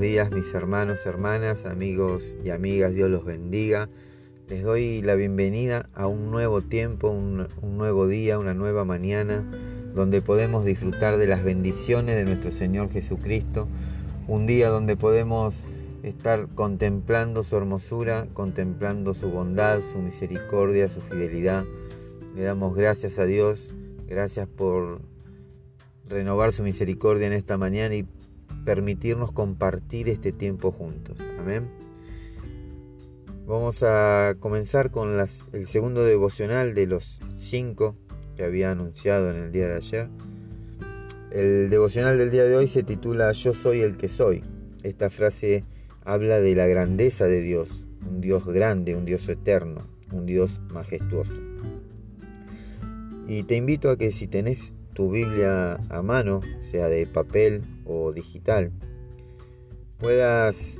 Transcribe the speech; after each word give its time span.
días 0.00 0.30
mis 0.30 0.54
hermanos, 0.54 1.04
hermanas, 1.04 1.66
amigos 1.66 2.38
y 2.42 2.48
amigas, 2.48 2.94
Dios 2.94 3.10
los 3.10 3.22
bendiga. 3.22 3.90
Les 4.48 4.62
doy 4.62 5.02
la 5.02 5.14
bienvenida 5.14 5.90
a 5.94 6.06
un 6.06 6.30
nuevo 6.30 6.62
tiempo, 6.62 7.10
un, 7.10 7.46
nuevo 7.62 8.08
día, 8.08 8.38
una 8.38 8.54
nueva 8.54 8.86
mañana, 8.86 9.44
donde 9.94 10.22
podemos 10.22 10.64
disfrutar 10.64 11.18
de 11.18 11.26
las 11.26 11.44
bendiciones 11.44 12.16
de 12.16 12.24
nuestro 12.24 12.50
Señor 12.50 12.90
Jesucristo, 12.90 13.68
un 14.26 14.46
día 14.46 14.70
donde 14.70 14.96
podemos 14.96 15.66
estar 16.02 16.48
contemplando 16.54 17.42
su 17.42 17.58
hermosura, 17.58 18.26
contemplando 18.32 19.12
su 19.12 19.30
bondad, 19.30 19.80
su 19.82 19.98
misericordia, 19.98 20.88
su 20.88 21.02
fidelidad. 21.02 21.66
Le 22.34 22.42
damos 22.42 22.74
gracias 22.74 23.18
a 23.18 23.26
Dios, 23.26 23.74
gracias 24.08 24.48
por 24.48 25.02
renovar 26.08 26.52
su 26.52 26.62
misericordia 26.62 27.26
en 27.26 27.34
esta 27.34 27.58
mañana 27.58 27.94
y 27.94 28.06
permitirnos 28.64 29.32
compartir 29.32 30.08
este 30.08 30.32
tiempo 30.32 30.72
juntos. 30.72 31.18
Amén. 31.38 31.68
Vamos 33.46 33.82
a 33.82 34.36
comenzar 34.38 34.90
con 34.90 35.18
el 35.52 35.66
segundo 35.66 36.04
devocional 36.04 36.72
de 36.74 36.86
los 36.86 37.20
cinco 37.36 37.96
que 38.36 38.44
había 38.44 38.70
anunciado 38.70 39.30
en 39.30 39.36
el 39.38 39.52
día 39.52 39.66
de 39.66 39.74
ayer. 39.74 40.08
El 41.32 41.68
devocional 41.68 42.16
del 42.16 42.30
día 42.30 42.44
de 42.44 42.56
hoy 42.56 42.68
se 42.68 42.82
titula 42.82 43.32
Yo 43.32 43.52
soy 43.54 43.80
el 43.80 43.96
que 43.96 44.08
soy. 44.08 44.44
Esta 44.82 45.10
frase 45.10 45.64
habla 46.04 46.40
de 46.40 46.54
la 46.54 46.66
grandeza 46.66 47.26
de 47.26 47.40
Dios, 47.40 47.68
un 48.08 48.20
Dios 48.20 48.46
grande, 48.46 48.94
un 48.94 49.04
Dios 49.04 49.28
eterno, 49.28 49.86
un 50.12 50.26
Dios 50.26 50.60
majestuoso. 50.72 51.40
Y 53.26 53.42
te 53.44 53.56
invito 53.56 53.90
a 53.90 53.96
que 53.96 54.12
si 54.12 54.26
tenés 54.26 54.74
tu 55.00 55.08
Biblia 55.08 55.80
a 55.88 56.02
mano, 56.02 56.42
sea 56.58 56.90
de 56.90 57.06
papel 57.06 57.62
o 57.86 58.12
digital, 58.12 58.70
puedas 59.96 60.78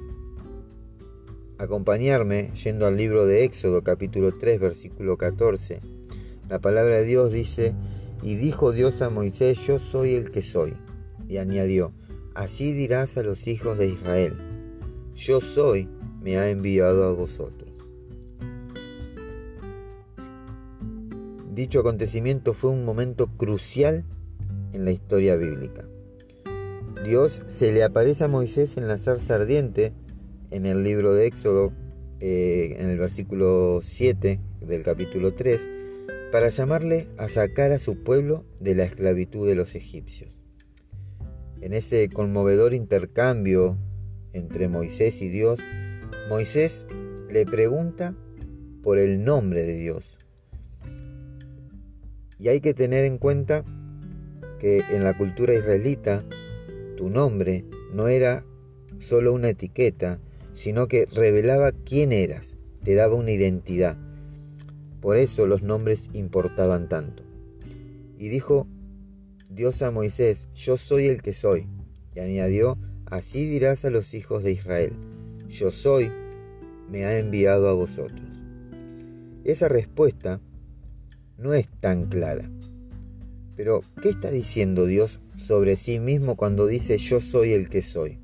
acompañarme 1.57 2.53
yendo 2.63 2.85
al 2.85 2.99
libro 2.99 3.25
de 3.25 3.45
Éxodo 3.45 3.83
capítulo 3.83 4.37
3 4.37 4.61
versículo 4.61 5.17
14. 5.17 5.81
La 6.51 6.59
palabra 6.59 6.99
de 6.99 7.05
Dios 7.07 7.33
dice, 7.33 7.73
y 8.23 8.35
dijo 8.35 8.73
Dios 8.73 9.01
a 9.01 9.09
Moisés, 9.09 9.67
yo 9.67 9.79
soy 9.79 10.13
el 10.13 10.31
que 10.31 10.43
soy. 10.43 10.75
Y 11.27 11.39
añadió, 11.39 11.95
así 12.35 12.75
dirás 12.75 13.17
a 13.17 13.23
los 13.23 13.49
hijos 13.49 13.79
de 13.79 13.87
Israel, 13.87 14.37
yo 15.15 15.41
soy, 15.41 15.89
me 16.21 16.37
ha 16.37 16.51
enviado 16.51 17.05
a 17.05 17.13
vosotros. 17.15 17.70
Dicho 21.61 21.81
acontecimiento 21.81 22.55
fue 22.55 22.71
un 22.71 22.87
momento 22.87 23.27
crucial 23.37 24.07
en 24.73 24.87
la 24.87 24.93
historia 24.93 25.37
bíblica. 25.37 25.87
Dios 27.05 27.43
se 27.49 27.71
le 27.71 27.85
aparece 27.85 28.25
a 28.25 28.29
Moisés 28.29 28.79
en 28.79 28.89
la 28.89 28.97
zarza 28.97 29.35
ardiente 29.35 29.93
en 30.51 30.65
el 30.65 30.83
libro 30.83 31.13
de 31.13 31.27
Éxodo, 31.27 31.75
eh, 32.21 32.77
en 32.79 32.89
el 32.89 32.99
versículo 32.99 33.83
7 33.85 34.41
del 34.63 34.83
capítulo 34.83 35.35
3, 35.35 35.61
para 36.33 36.49
llamarle 36.49 37.09
a 37.19 37.29
sacar 37.29 37.73
a 37.73 37.79
su 37.79 38.05
pueblo 38.05 38.47
de 38.59 38.75
la 38.75 38.85
esclavitud 38.85 39.47
de 39.47 39.55
los 39.55 39.75
egipcios. 39.75 40.35
En 41.61 41.75
ese 41.75 42.09
conmovedor 42.09 42.73
intercambio 42.73 43.77
entre 44.33 44.69
Moisés 44.69 45.21
y 45.21 45.29
Dios, 45.29 45.61
Moisés 46.31 46.87
le 47.31 47.45
pregunta 47.45 48.17
por 48.83 48.99
el 48.99 49.25
nombre 49.25 49.63
de 49.65 49.77
Dios. 49.77 50.17
Y 52.41 52.49
hay 52.49 52.61
que 52.61 52.73
tener 52.73 53.05
en 53.05 53.19
cuenta 53.19 53.65
que 54.59 54.83
en 54.91 55.05
la 55.05 55.17
cultura 55.17 55.55
israelita 55.55 56.25
tu 56.97 57.11
nombre 57.11 57.67
no 57.93 58.09
era 58.09 58.47
solo 58.99 59.35
una 59.35 59.51
etiqueta, 59.51 60.21
sino 60.55 60.89
que 60.89 61.07
revelaba 61.07 61.73
quién 61.73 62.13
eras, 62.13 62.57
te 62.83 62.95
daba 62.95 63.15
una 63.15 63.33
identidad. 63.33 63.99
Por 65.01 65.19
eso 65.19 65.47
los 65.47 65.63
nombres 65.63 66.09
importaban 66.15 66.89
tanto. 66.89 67.23
Y 68.19 68.29
dijo 68.29 68.67
Dios 69.51 69.83
a 69.83 69.91
Moisés, 69.91 70.49
yo 70.55 70.79
soy 70.79 71.07
el 71.07 71.21
que 71.21 71.35
soy. 71.35 71.67
Y 72.15 72.21
añadió, 72.21 72.79
así 73.07 73.49
dirás 73.51 73.85
a 73.85 73.91
los 73.91 74.15
hijos 74.15 74.43
de 74.43 74.53
Israel, 74.53 74.93
yo 75.49 75.71
soy, 75.71 76.11
me 76.91 77.05
ha 77.05 77.19
enviado 77.19 77.69
a 77.69 77.75
vosotros. 77.75 78.29
Esa 79.45 79.69
respuesta 79.69 80.41
no 81.41 81.55
es 81.55 81.69
tan 81.81 82.07
clara. 82.07 82.51
Pero, 83.57 83.83
¿qué 84.03 84.11
está 84.11 84.31
diciendo 84.31 84.87
Dios 84.87 85.21
sobre 85.37 85.77
sí 85.77 85.99
mismo 85.99 86.37
cuando 86.37 86.67
dice 86.67 86.99
yo 86.99 87.21
soy 87.21 87.53
el 87.53 87.69
que 87.69 87.83
soy? 87.83 88.19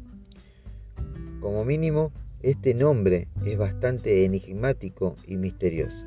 Como 1.40 1.64
mínimo, 1.64 2.12
este 2.42 2.74
nombre 2.74 3.28
es 3.44 3.56
bastante 3.56 4.24
enigmático 4.24 5.16
y 5.26 5.36
misterioso. 5.36 6.04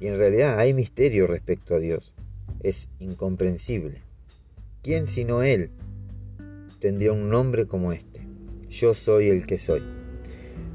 Y 0.00 0.06
en 0.06 0.18
realidad 0.18 0.58
hay 0.58 0.74
misterio 0.74 1.26
respecto 1.26 1.74
a 1.74 1.78
Dios. 1.78 2.14
Es 2.60 2.88
incomprensible. 2.98 4.02
¿Quién 4.82 5.08
sino 5.08 5.42
Él 5.42 5.70
tendría 6.78 7.12
un 7.12 7.30
nombre 7.30 7.66
como 7.66 7.92
este? 7.92 8.20
Yo 8.68 8.94
soy 8.94 9.28
el 9.28 9.46
que 9.46 9.58
soy. 9.58 9.82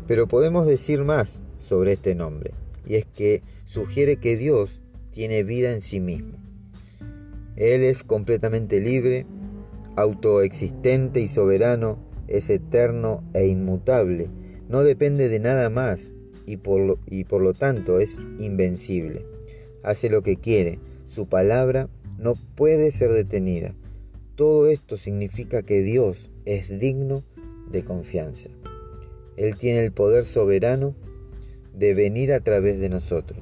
Pero 0.08 0.28
podemos 0.28 0.66
decir 0.66 1.04
más 1.04 1.40
sobre 1.60 1.94
este 1.94 2.16
nombre, 2.16 2.52
y 2.86 2.96
es 2.96 3.06
que 3.06 3.42
sugiere 3.66 4.18
que 4.18 4.38
Dios 4.38 4.82
tiene 5.12 5.44
vida 5.44 5.74
en 5.74 5.82
sí 5.82 6.00
mismo. 6.00 6.38
Él 7.56 7.84
es 7.84 8.04
completamente 8.04 8.82
libre, 8.82 9.26
autoexistente 9.96 11.22
y 11.22 11.28
soberano, 11.28 12.00
es 12.28 12.50
eterno 12.50 13.24
e 13.34 13.48
inmutable, 13.48 14.30
no 14.70 14.84
depende 14.84 15.30
de 15.30 15.40
nada 15.40 15.70
más 15.70 16.12
y 16.46 16.58
por, 16.58 16.82
lo, 16.82 17.00
y 17.06 17.26
por 17.26 17.42
lo 17.42 17.54
tanto 17.54 18.00
es 18.00 18.18
invencible. 18.40 19.26
Hace 19.84 20.10
lo 20.10 20.24
que 20.24 20.38
quiere, 20.38 20.80
su 21.08 21.28
palabra 21.28 21.90
no 22.18 22.34
puede 22.56 22.92
ser 22.92 23.12
detenida. 23.12 23.76
Todo 24.36 24.68
esto 24.68 24.98
significa 24.98 25.62
que 25.62 25.82
Dios 25.82 26.32
es 26.46 26.80
digno 26.80 27.24
de 27.72 27.84
confianza. 27.84 28.50
Él 29.38 29.58
tiene 29.58 29.84
el 29.84 29.92
poder 29.92 30.26
soberano 30.26 30.96
de 31.74 31.94
venir 31.94 32.32
a 32.34 32.40
través 32.40 32.80
de 32.80 32.90
nosotros. 32.90 33.40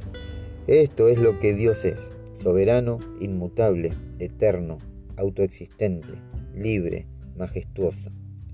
Esto 0.68 1.08
es 1.08 1.18
lo 1.18 1.40
que 1.40 1.54
Dios 1.54 1.86
es, 1.86 2.10
soberano, 2.34 3.00
inmutable, 3.20 3.92
eterno, 4.20 4.78
autoexistente, 5.18 6.14
libre, 6.56 7.08
majestuoso, 7.36 8.12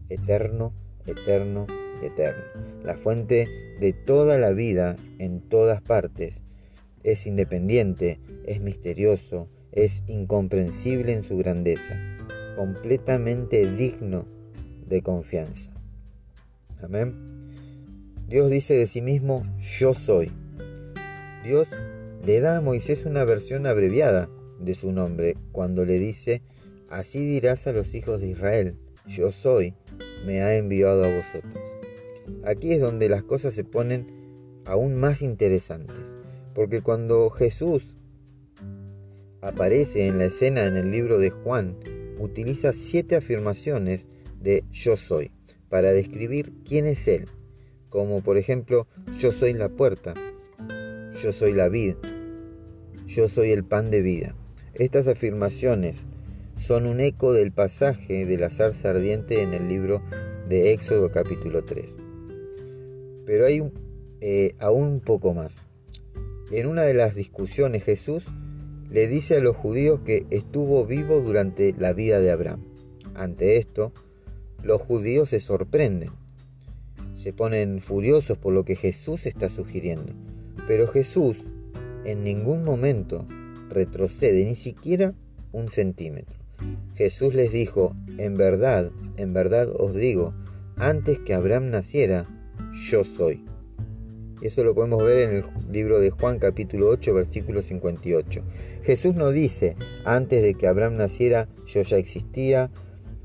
eterno, 0.10 0.74
eterno, 1.06 1.68
eterno. 2.02 2.44
La 2.84 2.96
fuente 2.96 3.48
de 3.80 3.94
toda 3.94 4.38
la 4.38 4.52
vida 4.52 4.96
en 5.20 5.42
todas 5.42 5.82
partes. 5.82 6.42
Es 7.04 7.28
independiente, 7.28 8.20
es 8.46 8.62
misterioso, 8.62 9.50
es 9.72 10.04
incomprensible 10.08 11.14
en 11.14 11.24
su 11.24 11.38
grandeza, 11.38 11.96
completamente 12.56 13.70
digno 13.72 14.26
de 14.88 15.02
confianza. 15.02 15.72
Amén. 16.82 17.27
Dios 18.28 18.52
dice 18.52 18.74
de 18.74 18.88
sí 18.88 19.02
mismo, 19.02 19.46
yo 19.58 19.94
soy. 19.94 20.30
Dios 21.46 21.70
le 22.26 22.42
da 22.42 22.58
a 22.58 22.62
Moisés 22.62 23.06
una 23.06 23.24
versión 23.24 23.66
abreviada 23.66 24.30
de 24.60 24.76
su 24.76 24.92
nombre 24.92 25.38
cuando 25.54 25.86
le 25.86 25.98
dice, 25.98 26.42
así 26.90 27.26
dirás 27.26 27.68
a 27.68 27.72
los 27.72 27.96
hijos 27.96 28.20
de 28.20 28.28
Israel, 28.28 28.76
yo 29.08 29.32
soy, 29.32 29.76
me 30.26 30.42
ha 30.42 30.58
enviado 30.58 31.06
a 31.06 31.16
vosotros. 31.16 31.54
Aquí 32.44 32.74
es 32.74 32.82
donde 32.82 33.08
las 33.08 33.24
cosas 33.24 33.54
se 33.54 33.64
ponen 33.64 34.62
aún 34.66 34.96
más 34.96 35.22
interesantes, 35.22 36.18
porque 36.54 36.82
cuando 36.82 37.30
Jesús 37.30 37.96
aparece 39.42 40.08
en 40.08 40.18
la 40.18 40.26
escena 40.26 40.66
en 40.66 40.76
el 40.76 40.92
libro 40.92 41.18
de 41.18 41.30
Juan, 41.30 41.78
utiliza 42.20 42.74
siete 42.74 43.16
afirmaciones 43.16 44.10
de 44.42 44.66
yo 44.70 44.98
soy 44.98 45.32
para 45.70 45.94
describir 45.94 46.52
quién 46.66 46.88
es 46.88 47.08
Él 47.08 47.30
como 47.90 48.22
por 48.22 48.38
ejemplo, 48.38 48.88
yo 49.18 49.32
soy 49.32 49.54
la 49.54 49.70
puerta, 49.70 50.14
yo 51.22 51.34
soy 51.34 51.54
la 51.54 51.70
vid, 51.70 51.96
yo 53.08 53.28
soy 53.28 53.52
el 53.52 53.64
pan 53.64 53.90
de 53.90 54.02
vida. 54.02 54.36
Estas 54.74 55.08
afirmaciones 55.08 56.06
son 56.60 56.86
un 56.86 57.00
eco 57.00 57.34
del 57.34 57.52
pasaje 57.52 58.26
de 58.26 58.38
la 58.38 58.50
zarza 58.50 58.90
ardiente 58.90 59.42
en 59.42 59.54
el 59.54 59.68
libro 59.68 60.02
de 60.50 60.74
Éxodo 60.74 61.12
capítulo 61.12 61.64
3. 61.64 61.86
Pero 63.26 63.46
hay 63.46 63.60
un, 63.60 63.74
eh, 64.22 64.56
aún 64.60 64.88
un 64.88 65.00
poco 65.00 65.34
más. 65.34 65.64
En 66.52 66.68
una 66.68 66.84
de 66.84 66.94
las 66.94 67.16
discusiones 67.16 67.84
Jesús 67.84 68.26
le 68.90 69.08
dice 69.08 69.38
a 69.38 69.42
los 69.42 69.56
judíos 69.56 70.00
que 70.06 70.26
estuvo 70.30 70.86
vivo 70.86 71.20
durante 71.20 71.74
la 71.78 71.94
vida 71.94 72.20
de 72.20 72.32
Abraham. 72.32 72.64
Ante 73.16 73.58
esto, 73.58 73.92
los 74.64 74.82
judíos 74.82 75.30
se 75.30 75.40
sorprenden 75.40 76.12
se 77.18 77.34
ponen 77.34 77.82
furiosos 77.82 78.38
por 78.38 78.54
lo 78.54 78.64
que 78.64 78.76
Jesús 78.76 79.26
está 79.26 79.50
sugiriendo. 79.50 80.14
Pero 80.68 80.88
Jesús 80.88 81.46
en 82.06 82.24
ningún 82.24 82.64
momento 82.64 83.28
retrocede 83.70 84.46
ni 84.46 84.56
siquiera 84.56 85.16
un 85.52 85.70
centímetro. 85.70 86.38
Jesús 86.94 87.34
les 87.34 87.52
dijo, 87.52 87.96
en 88.18 88.38
verdad, 88.38 88.92
en 89.18 89.34
verdad 89.34 89.68
os 89.78 89.96
digo, 89.96 90.34
antes 90.78 91.20
que 91.20 91.34
Abraham 91.34 91.72
naciera, 91.72 92.28
yo 92.72 93.04
soy. 93.04 93.44
Eso 94.42 94.64
lo 94.64 94.76
podemos 94.76 95.04
ver 95.04 95.18
en 95.18 95.36
el 95.38 95.44
libro 95.72 96.00
de 96.00 96.12
Juan 96.12 96.38
capítulo 96.38 96.90
8 96.90 97.14
versículo 97.16 97.64
58. 97.64 98.44
Jesús 98.84 99.16
no 99.16 99.32
dice, 99.32 99.76
antes 100.06 100.44
de 100.44 100.54
que 100.54 100.68
Abraham 100.68 100.98
naciera, 100.98 101.50
yo 101.66 101.82
ya 101.82 101.98
existía 101.98 102.70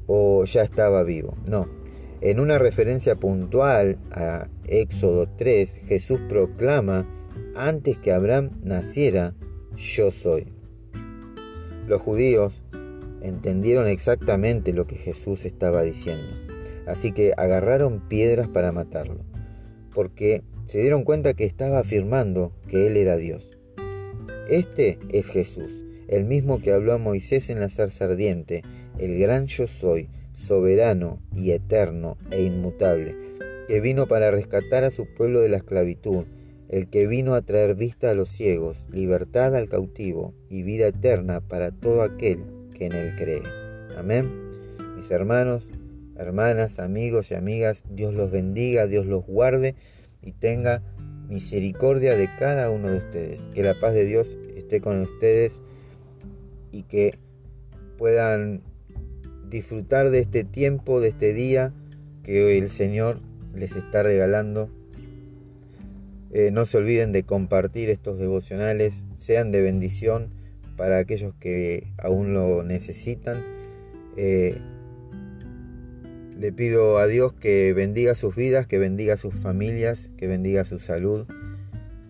o 0.07 0.45
ya 0.45 0.63
estaba 0.63 1.03
vivo. 1.03 1.37
No. 1.47 1.82
En 2.23 2.39
una 2.39 2.57
referencia 2.57 3.17
puntual 3.17 3.99
a 4.13 4.47
Éxodo 4.69 5.29
3, 5.39 5.81
Jesús 5.89 6.21
proclama, 6.29 7.05
antes 7.57 7.99
que 7.99 8.13
Abraham 8.13 8.61
naciera, 8.63 9.35
yo 9.77 10.13
soy. 10.13 10.47
Los 11.89 12.01
judíos 12.01 12.63
entendieron 13.23 13.89
exactamente 13.89 14.73
lo 14.73 14.87
que 14.87 14.95
Jesús 14.95 15.45
estaba 15.45 15.83
diciendo, 15.83 16.29
así 16.87 17.11
que 17.11 17.33
agarraron 17.37 18.07
piedras 18.09 18.47
para 18.47 18.71
matarlo, 18.71 19.25
porque 19.93 20.45
se 20.65 20.81
dieron 20.81 21.03
cuenta 21.03 21.35
que 21.35 21.45
estaba 21.45 21.81
afirmando 21.81 22.53
que 22.69 22.87
Él 22.87 22.99
era 22.99 23.17
Dios. 23.17 23.59
Este 24.49 25.01
es 25.11 25.29
Jesús, 25.29 25.85
el 26.07 26.25
mismo 26.25 26.63
que 26.63 26.73
habló 26.73 26.93
a 26.93 26.99
Moisés 26.99 27.51
en 27.51 27.59
la 27.59 27.69
zarza 27.69 28.05
ardiente, 28.05 28.63
el 29.01 29.19
gran 29.19 29.47
yo 29.47 29.67
soy, 29.67 30.09
soberano 30.35 31.21
y 31.35 31.53
eterno 31.53 32.17
e 32.31 32.43
inmutable, 32.43 33.17
que 33.69 33.81
vino 33.81 34.07
para 34.07 34.31
rescatar 34.31 34.85
a 34.85 34.91
su 34.91 35.07
pueblo 35.07 35.41
de 35.41 35.49
la 35.49 35.59
esclavitud, 35.59 36.25
el 36.69 36.89
que 36.89 37.07
vino 37.07 37.35
a 37.35 37.43
traer 37.43 37.75
vista 37.75 38.11
a 38.11 38.15
los 38.15 38.31
ciegos, 38.31 38.87
libertad 38.91 39.55
al 39.55 39.69
cautivo 39.69 40.35
y 40.49 40.63
vida 40.63 40.89
eterna 40.89 41.41
para 41.41 41.71
todo 41.71 42.03
aquel 42.03 42.43
que 42.75 42.87
en 42.87 42.93
él 42.93 43.15
cree. 43.17 43.43
Amén. 43.97 44.51
Mis 44.97 45.11
hermanos, 45.11 45.71
hermanas, 46.17 46.79
amigos 46.79 47.31
y 47.31 47.35
amigas, 47.35 47.85
Dios 47.91 48.15
los 48.15 48.31
bendiga, 48.31 48.87
Dios 48.87 49.07
los 49.07 49.27
guarde 49.27 49.75
y 50.23 50.33
tenga 50.33 50.83
misericordia 51.29 52.17
de 52.17 52.29
cada 52.39 52.71
uno 52.71 52.91
de 52.91 52.99
ustedes. 52.99 53.43
Que 53.55 53.63
la 53.63 53.79
paz 53.79 53.95
de 53.95 54.05
Dios 54.05 54.37
esté 54.57 54.81
con 54.81 55.01
ustedes 55.01 55.53
y 56.71 56.85
que 56.85 57.19
puedan 57.99 58.63
disfrutar 59.53 60.11
de 60.11 60.19
este 60.19 60.43
tiempo, 60.43 61.01
de 61.01 61.09
este 61.09 61.35
día 61.35 61.73
que 62.25 62.43
hoy 62.43 62.59
el 62.59 62.71
Señor 62.71 63.21
les 63.55 63.77
está 63.77 64.03
regalando. 64.03 64.71
Eh, 66.33 66.51
no 66.51 66.65
se 66.65 66.79
olviden 66.79 67.13
de 67.13 67.25
compartir 67.25 67.91
estos 67.91 68.19
devocionales, 68.19 69.05
sean 69.19 69.53
de 69.53 69.61
bendición 69.61 70.31
para 70.77 70.99
aquellos 70.99 71.35
que 71.39 71.93
aún 71.99 72.33
lo 72.33 72.63
necesitan. 72.63 73.45
Eh, 74.17 74.57
le 76.39 76.53
pido 76.53 76.99
a 76.99 77.07
Dios 77.07 77.35
que 77.35 77.75
bendiga 77.75 78.15
sus 78.15 78.35
vidas, 78.35 78.67
que 78.67 78.79
bendiga 78.79 79.19
sus 79.19 79.35
familias, 79.35 80.11
que 80.17 80.27
bendiga 80.27 80.65
su 80.65 80.81
salud. 80.81 81.27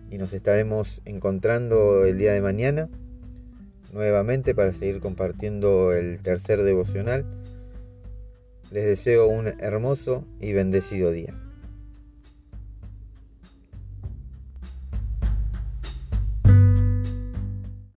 Y 0.09 0.17
nos 0.17 0.33
estaremos 0.33 1.01
encontrando 1.05 2.05
el 2.05 2.17
día 2.17 2.31
de 2.31 2.41
mañana 2.41 2.89
nuevamente 3.93 4.55
para 4.55 4.73
seguir 4.73 4.99
compartiendo 4.99 5.93
el 5.93 6.21
tercer 6.21 6.63
devocional. 6.63 7.25
Les 8.71 8.85
deseo 8.85 9.27
un 9.27 9.47
hermoso 9.61 10.25
y 10.39 10.53
bendecido 10.53 11.11
día. 11.11 11.35